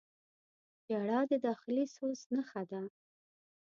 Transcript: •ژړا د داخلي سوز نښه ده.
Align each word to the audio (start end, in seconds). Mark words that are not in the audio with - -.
•ژړا 0.85 1.19
د 1.31 1.33
داخلي 1.47 1.85
سوز 1.95 2.19
نښه 2.33 2.63
ده. 2.71 2.81